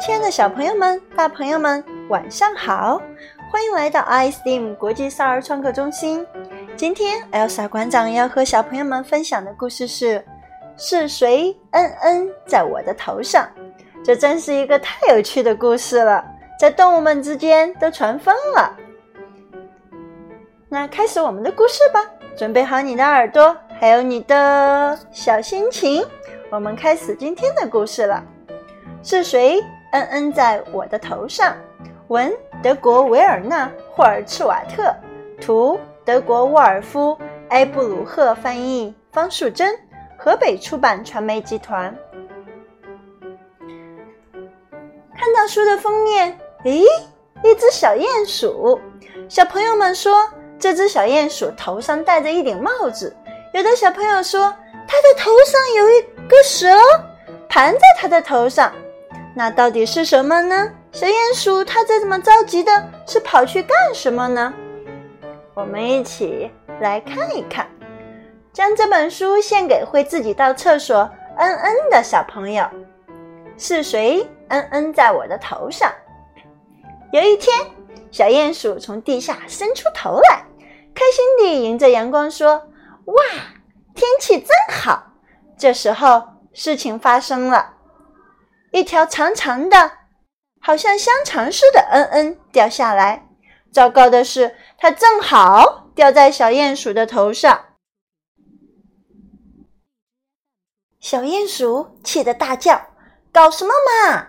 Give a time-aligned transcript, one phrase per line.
[0.00, 3.02] 亲爱的小朋友们、大朋友们，晚上好！
[3.52, 6.26] 欢迎来到 iSteam 国际少儿创客中心。
[6.74, 10.24] 今天，Elsa 馆长要和小朋友们分享的故事是：
[10.74, 13.46] 是谁嗯嗯在我的头上？
[14.02, 16.24] 这真是一个太有趣的故事了，
[16.58, 18.74] 在动物们之间都传疯了。
[20.70, 22.02] 那开始我们的故事吧，
[22.34, 26.02] 准备好你的耳朵，还有你的小心情，
[26.50, 28.24] 我们开始今天的故事了。
[29.02, 29.62] 是谁
[29.92, 31.56] 嗯嗯在我的头上？
[32.08, 34.92] 文德国维尔纳·霍尔茨瓦特，
[35.40, 37.16] 图德国沃尔夫·
[37.50, 39.78] 埃布鲁赫翻译，方素珍，
[40.18, 41.96] 河北出版传媒集团。
[45.16, 46.82] 看到书的封面，诶，
[47.44, 48.80] 一只小鼹鼠。
[49.28, 50.28] 小朋友们说，
[50.58, 53.16] 这只小鼹鼠头上戴着一顶帽子。
[53.54, 54.52] 有的小朋友说，
[54.88, 56.66] 它的头上有一个蛇
[57.48, 58.72] 盘在它的头上。
[59.34, 60.70] 那到底是什么呢？
[60.92, 62.72] 小鼹鼠它这么着急的，
[63.06, 64.52] 是跑去干什么呢？
[65.54, 66.50] 我们一起
[66.80, 67.66] 来看一看。
[68.52, 72.66] 将这本书献给会自己到厕所嗯嗯的小朋友。
[73.56, 75.92] 是谁嗯嗯在我的头上？
[77.12, 77.56] 有一天，
[78.10, 80.42] 小鼹鼠从地下伸出头来，
[80.92, 82.56] 开心地迎着阳光说
[83.06, 83.14] ：“哇，
[83.94, 85.12] 天气真好！”
[85.56, 87.74] 这时候，事情发生了。
[88.72, 89.92] 一条长长的，
[90.60, 93.28] 好像香肠似的“嗯嗯”掉下来。
[93.72, 97.66] 糟糕的是，它正好掉在小鼹鼠的头上。
[101.00, 102.88] 小鼹鼠气得大叫
[103.32, 104.28] ：“搞什么嘛！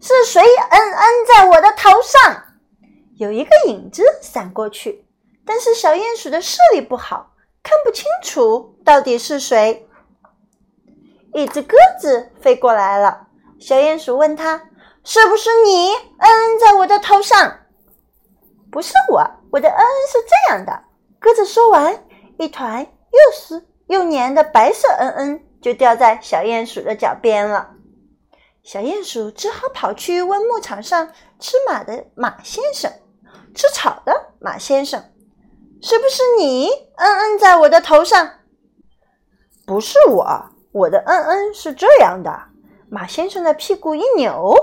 [0.00, 2.44] 是谁‘嗯嗯’在我的头上？”
[3.18, 5.06] 有一个影子闪过去，
[5.46, 9.88] 但是小鼹鼠的视力不好，看不清楚到底是谁。
[11.34, 13.28] 一只鸽子飞过来了。
[13.62, 14.60] 小鼹鼠问他
[15.04, 15.92] ：“是不是你？
[15.92, 17.60] 嗯嗯，在我的头上
[18.72, 20.82] ？”“不是我，我的嗯嗯是这样的。”
[21.20, 22.04] 鸽子说完，
[22.40, 27.70] 一团又湿又黏的白色嗯嗯就掉在小鼹鼠的脚边了。
[28.64, 32.90] 小鼹鼠只好跑去问牧场上吃马的马先生
[33.54, 35.00] ：“吃草的马先生，
[35.80, 36.68] 是不是你？
[36.96, 38.28] 嗯嗯，在我的头上
[39.64, 40.26] ？”“不是我，
[40.72, 42.28] 我的嗯嗯是这样的。”
[42.92, 44.54] 马先生的屁股一扭，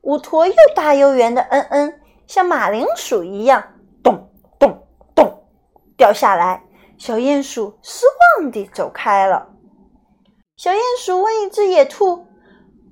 [0.00, 3.62] 五坨又大又圆的“嗯嗯”像马铃薯一样，
[4.02, 4.82] 咚咚
[5.14, 5.44] 咚
[5.94, 6.64] 掉下来。
[6.96, 8.06] 小鼹鼠失
[8.40, 9.48] 望地走开了。
[10.56, 12.26] 小鼹鼠问一只野兔：“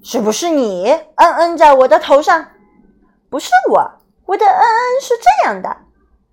[0.04, 0.90] 是不是你？
[0.90, 2.46] 嗯嗯，在我的头上
[3.30, 3.90] ？”“不是我，
[4.26, 5.74] 我的嗯嗯是这样的。”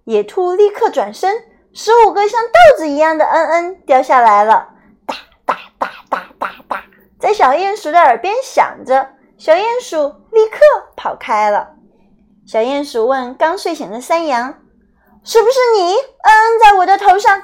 [0.04, 1.42] 野兔立刻转身，
[1.72, 4.71] 十五个像豆子一样的“嗯嗯”掉下来了。
[7.22, 10.58] 在小鼹鼠的耳边响着，小鼹鼠立刻
[10.98, 11.76] 跑开了。
[12.48, 14.52] 小鼹鼠问刚睡醒的山羊
[15.24, 15.94] ：“是不是你？
[15.94, 17.40] 嗯嗯，在我的头上？”“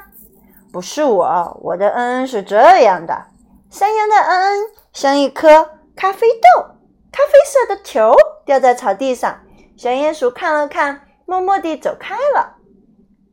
[0.73, 3.25] 不是我，我的嗯嗯是这样的。”
[3.69, 5.47] 山羊的嗯嗯像一颗
[5.95, 6.63] 咖啡豆，
[7.11, 8.15] 咖啡色的球
[8.45, 9.39] 掉在草地上。
[9.77, 12.55] 小鼹鼠看了看，默默地走开了。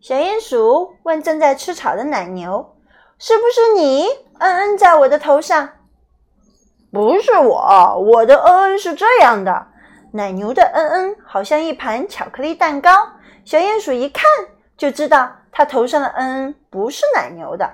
[0.03, 2.77] 小鼹鼠问正在吃草的奶牛
[3.19, 4.09] ：“是不是你？
[4.39, 5.71] 嗯嗯，在我的头上？”
[6.95, 9.67] 不是我，我的嗯嗯是这样的。
[10.13, 12.89] 奶牛的嗯嗯好像一盘巧克力蛋糕。
[13.45, 14.25] 小鼹鼠一看
[14.77, 17.69] 就知道，它头上的嗯嗯不是奶牛的。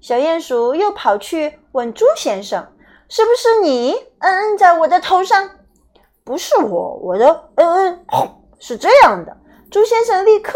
[0.00, 2.66] 小鼹鼠又跑去问猪先生
[3.08, 5.48] ：“是不是你嗯嗯在我的头上
[6.24, 9.36] ？”“不是我，我的嗯嗯是这样的。”
[9.70, 10.52] 猪先生立刻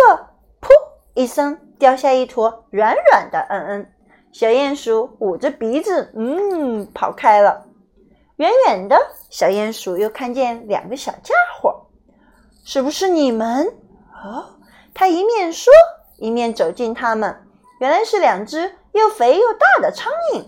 [0.60, 0.68] 噗
[1.14, 3.92] 一声掉下一坨软软的嗯嗯。
[4.32, 7.66] 小鼹鼠捂着鼻子，嗯，跑开了。
[8.36, 8.96] 远远的，
[9.28, 11.86] 小鼹鼠又看见两个小家伙，
[12.64, 13.66] 是不是你们？
[14.24, 14.44] 哦，
[14.94, 15.72] 他一面说，
[16.16, 17.42] 一面走近他们。
[17.80, 20.44] 原来是两只又肥又大的苍蝇。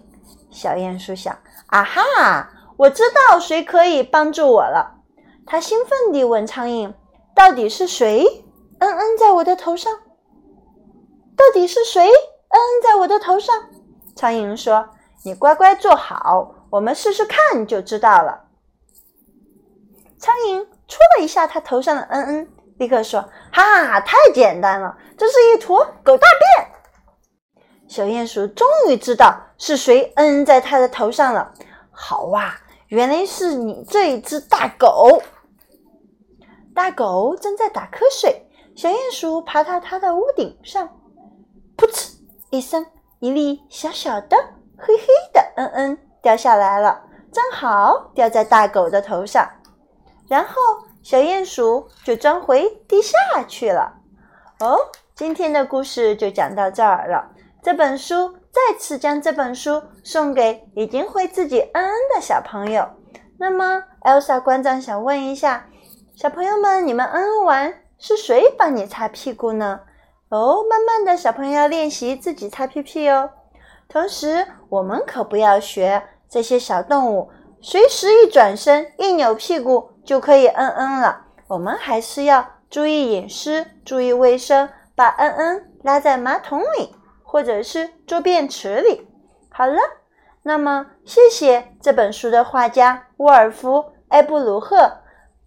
[0.50, 5.00] 小鼹鼠想：啊哈，我知道谁可以帮助我了。
[5.44, 6.92] 他兴奋地问苍蝇
[7.34, 8.44] ：“到底是谁？
[8.78, 9.92] 嗯嗯，在我的头上？
[11.36, 12.06] 到底是谁？
[12.06, 13.54] 嗯嗯，在我的头上？”
[14.14, 14.88] 苍蝇说
[15.24, 18.44] ：“你乖乖坐好，我们试试看就知道了。”
[20.18, 22.48] 苍蝇戳了一下他头上的“嗯嗯”，
[22.78, 23.20] 立刻说
[23.52, 26.68] ：“哈哈，太简单了，这是一坨狗大便。”
[27.88, 31.52] 小鼹鼠终于知道是谁“嗯”在他的头上了。
[31.90, 32.54] 好哇，
[32.88, 35.22] 原来是你这一只大狗。
[36.74, 40.88] 大狗正在打瞌睡，小鼹鼠爬到它的屋顶上，
[41.76, 42.16] 噗嗤
[42.50, 42.86] 一声。
[43.22, 44.36] 一粒小小的、
[44.76, 49.48] 黑黑的“嗯嗯”掉下来了，正好掉在大狗的头上。
[50.26, 50.54] 然后
[51.04, 53.16] 小鼹鼠就钻回地下
[53.46, 53.94] 去了。
[54.58, 54.76] 哦，
[55.14, 57.30] 今天的故事就讲到这儿了。
[57.62, 62.88] 这本书再次将这本书送给已经会自己嗯嗯的小朋友。
[63.38, 65.68] 那么，Elsa 馆长想问一下，
[66.16, 69.82] 小朋友们，你们嗯嗯完是谁帮你擦屁股呢？
[70.32, 73.28] 哦，慢慢的小朋友要练习自己擦屁屁哦。
[73.86, 77.30] 同时，我们可不要学这些小动物，
[77.60, 81.26] 随时一转身、一扭屁股就可以嗯嗯了。
[81.48, 89.06] 我们还是要注意隐私、注意卫生，把嗯嗯拉在马桶里或者是坐便池里。
[89.50, 89.76] 好了，
[90.44, 93.76] 那么谢谢这本书的画家沃尔夫·
[94.08, 94.92] 埃布鲁赫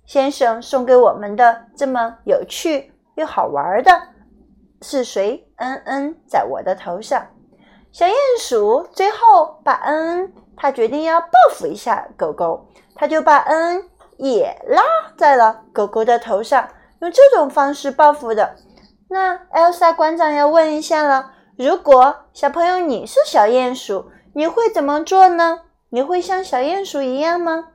[0.06, 3.92] 先生送给我们的这么有趣又好玩的
[4.81, 7.27] “是谁嗯嗯在我的头上”。
[7.92, 14.81] 小鼹鼠最后把恩恩，他决定要报复一下狗狗，他就把恩恩也拉
[15.18, 16.69] 在了狗狗的头上，
[17.00, 18.56] 用这种方式报复的。
[19.10, 25.62] 那艾 s 莎馆长要问一下了：如果小朋友你是小鼹鼠，你会怎么做呢？
[25.89, 27.69] 你会像小鼹鼠一样吗？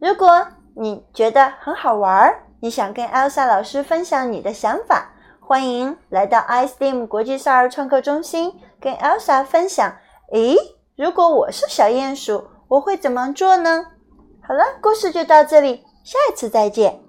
[0.00, 0.46] 如果
[0.76, 5.12] 你觉得很好玩儿，你想跟 Elsa 老师分享你的想法。
[5.40, 9.96] 欢迎来到 iSteam 国际少儿创客中心，跟 Elsa 分享。
[10.32, 10.54] 诶，
[10.94, 13.86] 如果我是小鼹鼠，我会怎么做呢？
[14.46, 17.00] 好了，故事就到这里，下一次再见。